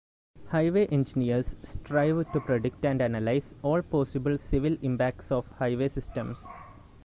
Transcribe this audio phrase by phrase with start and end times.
[0.49, 6.37] Highway engineers strive to predict and analyze all possible civil impacts of highway systems.